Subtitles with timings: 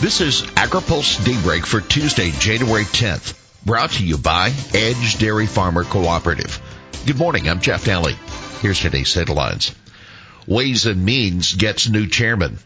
[0.00, 3.34] This is AgriPulse Daybreak for Tuesday, January 10th,
[3.66, 6.62] brought to you by Edge Dairy Farmer Cooperative.
[7.04, 8.14] Good morning, I'm Jeff Nalley.
[8.60, 9.74] Here's today's headlines.
[10.46, 12.60] Ways and Means gets new chairman.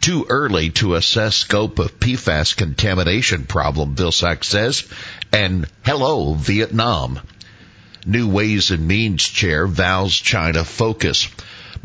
[0.00, 4.84] Too early to assess scope of PFAS contamination problem, Vilsack says.
[5.32, 7.18] And hello, Vietnam.
[8.06, 11.26] New Ways and Means chair vows China focus.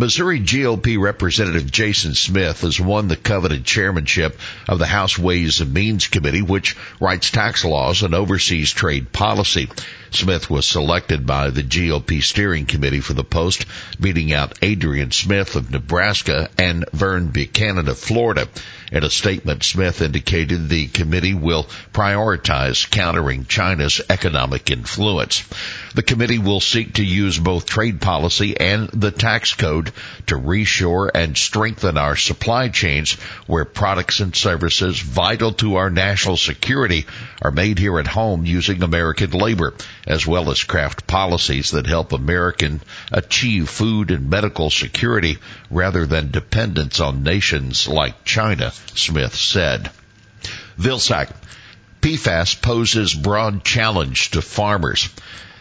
[0.00, 4.38] Missouri GOP Representative Jason Smith has won the coveted chairmanship
[4.68, 9.68] of the House Ways and Means Committee, which writes tax laws and oversees trade policy.
[10.12, 13.66] Smith was selected by the GOP steering committee for the post,
[14.00, 18.46] beating out Adrian Smith of Nebraska and Vern Buchanan of Florida.
[18.90, 25.44] In a statement, Smith indicated the committee will prioritize countering China's economic influence.
[25.94, 29.92] The committee will seek to use both trade policy and the tax code
[30.28, 33.12] to reshore and strengthen our supply chains
[33.46, 37.04] where products and services vital to our national security
[37.42, 39.74] are made here at home using American labor,
[40.06, 42.80] as well as craft policies that help American
[43.12, 45.36] achieve food and medical security
[45.70, 48.72] rather than dependence on nations like China.
[48.94, 49.90] Smith said.
[50.78, 51.30] Vilsack,
[52.00, 55.08] PFAS poses broad challenge to farmers.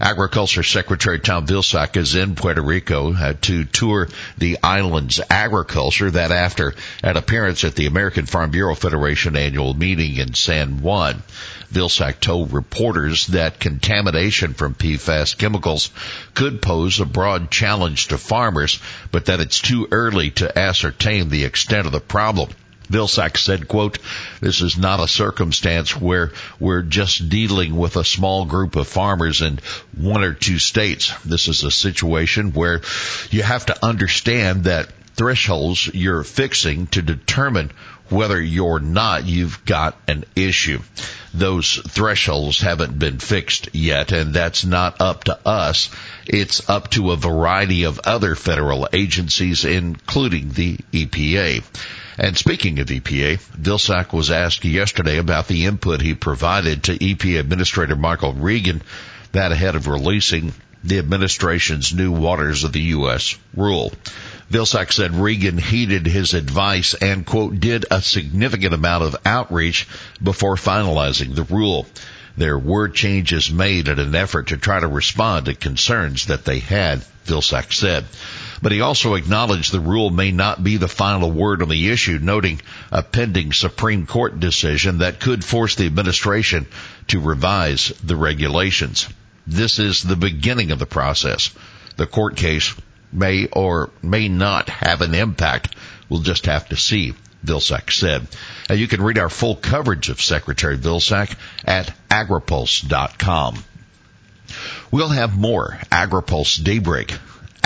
[0.00, 6.32] Agriculture Secretary Tom Vilsack is in Puerto Rico uh, to tour the island's agriculture that
[6.32, 11.22] after an appearance at the American Farm Bureau Federation annual meeting in San Juan.
[11.70, 15.90] Vilsack told reporters that contamination from PFAS chemicals
[16.32, 18.80] could pose a broad challenge to farmers,
[19.12, 22.48] but that it's too early to ascertain the extent of the problem.
[22.90, 23.98] Vilsack said, quote,
[24.40, 29.42] this is not a circumstance where we're just dealing with a small group of farmers
[29.42, 29.60] in
[29.96, 31.12] one or two states.
[31.24, 32.82] This is a situation where
[33.30, 37.70] you have to understand that thresholds you're fixing to determine
[38.08, 40.80] whether you're not you've got an issue.
[41.32, 45.90] Those thresholds haven't been fixed yet, and that's not up to us.
[46.26, 51.62] It's up to a variety of other federal agencies, including the EPA.
[52.22, 57.40] And speaking of EPA, Vilsack was asked yesterday about the input he provided to EPA
[57.40, 58.82] Administrator Michael Regan,
[59.32, 60.52] that ahead of releasing
[60.84, 63.38] the administration's new waters of the U.S.
[63.56, 63.94] rule.
[64.50, 69.88] Vilsack said Regan heeded his advice and quote, did a significant amount of outreach
[70.22, 71.86] before finalizing the rule.
[72.36, 76.58] There were changes made in an effort to try to respond to concerns that they
[76.58, 78.04] had, Vilsack said.
[78.62, 82.18] But he also acknowledged the rule may not be the final word on the issue,
[82.20, 82.60] noting
[82.92, 86.66] a pending Supreme Court decision that could force the administration
[87.08, 89.08] to revise the regulations.
[89.46, 91.50] This is the beginning of the process.
[91.96, 92.74] The court case
[93.12, 95.74] may or may not have an impact.
[96.08, 97.14] We'll just have to see.
[97.44, 98.26] Vilsack said.
[98.68, 101.34] Now you can read our full coverage of Secretary Vilsack
[101.64, 103.64] at agripulse.com.
[104.90, 107.12] We'll have more AgriPulse Daybreak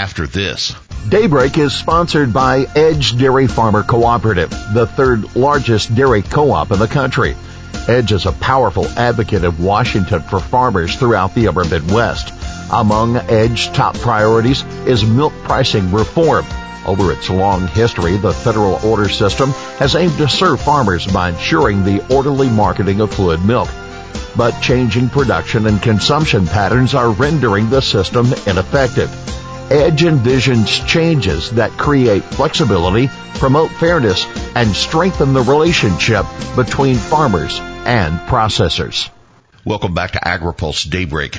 [0.00, 0.74] after this.
[1.10, 6.88] Daybreak is sponsored by Edge Dairy Farmer Cooperative, the third largest dairy co-op in the
[6.88, 7.36] country.
[7.86, 12.32] Edge is a powerful advocate of Washington for farmers throughout the upper Midwest.
[12.72, 16.46] Among Edge's top priorities is milk pricing reform.
[16.86, 19.50] Over its long history, the federal order system
[19.80, 23.68] has aimed to serve farmers by ensuring the orderly marketing of fluid milk.
[24.34, 29.10] But changing production and consumption patterns are rendering the system ineffective.
[29.70, 34.26] Edge envisions changes that create flexibility, promote fairness,
[34.56, 36.26] and strengthen the relationship
[36.56, 39.08] between farmers and processors.
[39.64, 41.36] Welcome back to AgriPulse Daybreak.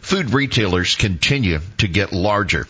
[0.00, 2.68] Food retailers continue to get larger.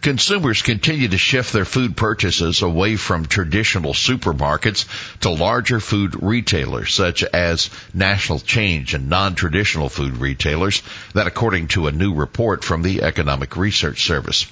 [0.00, 4.86] Consumers continue to shift their food purchases away from traditional supermarkets
[5.20, 10.82] to larger food retailers such as national change and non-traditional food retailers
[11.14, 14.46] that according to a new report from the Economic Research Service.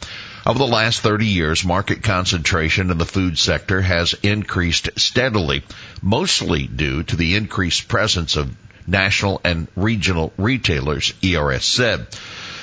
[0.45, 5.63] Over the last 30 years, market concentration in the food sector has increased steadily,
[6.03, 8.55] mostly due to the increased presence of
[8.87, 12.07] national and regional retailers, ERS said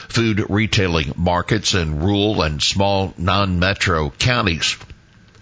[0.10, 4.78] food retailing markets in rural and small non-metro counties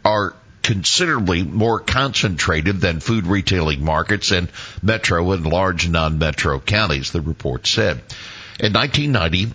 [0.05, 4.47] are considerably more concentrated than food retailing markets in
[4.81, 8.01] metro and large non-metro counties, the report said.
[8.61, 9.47] In 1990,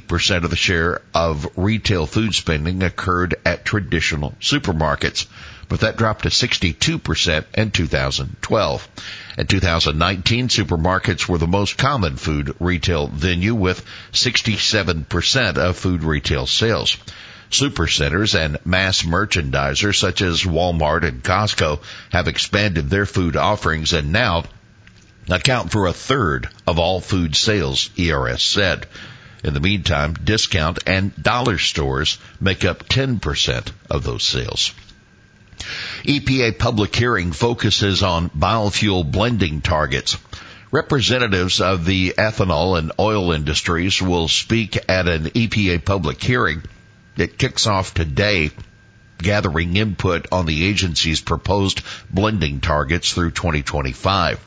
[0.00, 5.26] 80% of the share of retail food spending occurred at traditional supermarkets
[5.68, 8.88] but that dropped to 62% in 2012.
[9.36, 16.46] In 2019, supermarkets were the most common food retail venue with 67% of food retail
[16.46, 16.96] sales.
[17.50, 21.80] Supercenters and mass merchandisers such as Walmart and Costco
[22.10, 24.44] have expanded their food offerings and now
[25.28, 28.86] account for a third of all food sales, ERS said.
[29.42, 34.72] In the meantime, discount and dollar stores make up 10% of those sales.
[36.04, 40.16] EPA public hearing focuses on biofuel blending targets.
[40.70, 46.62] Representatives of the ethanol and oil industries will speak at an EPA public hearing
[47.16, 48.50] that kicks off today
[49.18, 54.40] gathering input on the agency's proposed blending targets through 2025.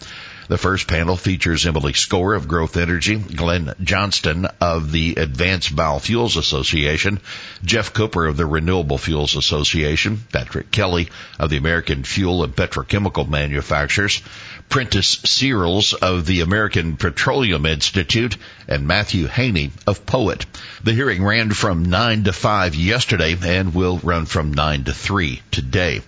[0.47, 6.37] The first panel features Emily Skor of Growth Energy, Glenn Johnston of the Advanced Biofuels
[6.37, 7.19] Association,
[7.65, 13.27] Geoff Cooper of the Renewable Fuels Association, Patrick Kelly of the American Fuel and Petrochemical
[13.27, 14.21] Manufacturers,
[14.69, 18.35] Prentice Searles of the American Petroleum Institute,
[18.67, 20.45] and Matthew Haney of POET.
[20.83, 25.41] The hearing ran from 9 to 5 yesterday and will run from 9 to 3
[25.51, 26.01] today.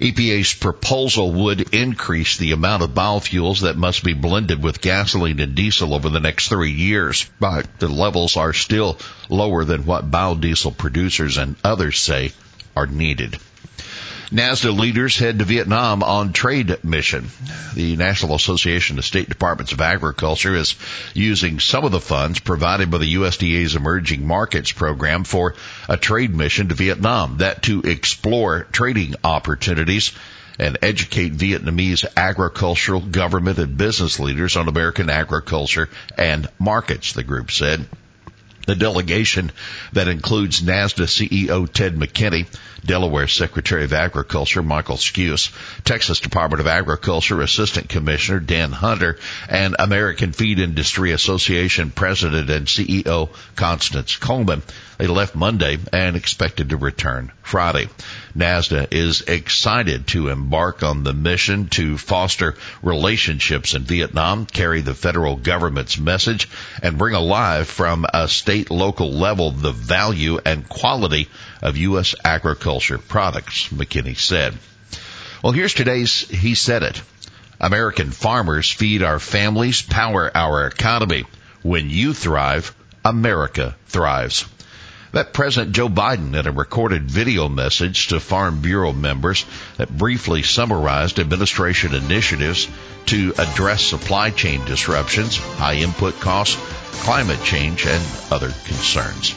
[0.00, 5.54] EPA's proposal would increase the amount of biofuels that must be blended with gasoline and
[5.54, 10.76] diesel over the next three years, but the levels are still lower than what biodiesel
[10.76, 12.32] producers and others say
[12.74, 13.38] are needed.
[14.32, 17.28] NASDA leaders head to Vietnam on trade mission.
[17.74, 20.74] The National Association of State Departments of Agriculture is
[21.12, 25.54] using some of the funds provided by the USDA's Emerging Markets Program for
[25.86, 30.12] a trade mission to Vietnam that to explore trading opportunities
[30.58, 37.50] and educate Vietnamese agricultural, government, and business leaders on American agriculture and markets, the group
[37.50, 37.86] said.
[38.66, 39.50] The delegation
[39.92, 42.46] that includes NASDA CEO Ted McKinney,
[42.84, 45.52] Delaware Secretary of Agriculture Michael Skuse,
[45.84, 49.18] Texas Department of Agriculture Assistant Commissioner Dan Hunter,
[49.48, 54.62] and American Feed Industry Association President and CEO Constance Cullman.
[54.98, 57.88] They left Monday and expected to return Friday.
[58.36, 64.94] NASDA is excited to embark on the mission to foster relationships in Vietnam, carry the
[64.94, 66.48] federal government's message,
[66.82, 71.28] and bring alive from a state local level the value and quality
[71.60, 72.14] of U.S.
[72.24, 74.54] agriculture products, McKinney said.
[75.42, 77.02] Well, here's today's He Said It.
[77.60, 81.24] American farmers feed our families, power our economy.
[81.62, 82.74] When you thrive,
[83.04, 84.46] America thrives.
[85.12, 89.44] That President Joe Biden in a recorded video message to Farm Bureau members
[89.76, 92.66] that briefly summarized administration initiatives
[93.06, 96.56] to address supply chain disruptions, high input costs,
[97.04, 99.34] climate change, and other concerns.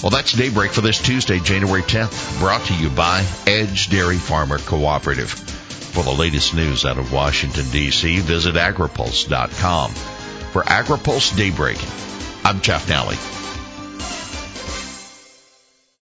[0.00, 4.58] Well, that's Daybreak for this Tuesday, January 10th, brought to you by Edge Dairy Farmer
[4.58, 5.30] Cooperative.
[5.30, 9.90] For the latest news out of Washington, D.C., visit agripulse.com.
[9.90, 11.78] For AgriPulse Daybreak,
[12.44, 13.16] I'm Jeff Nalley.